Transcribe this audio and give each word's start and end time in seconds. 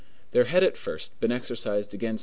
There 0.31 0.45
had 0.45 0.63
at 0.63 0.77
first 0.77 1.19
been 1.19 1.31
exercised 1.31 1.93
against 1.93 2.15
M. 2.19 2.19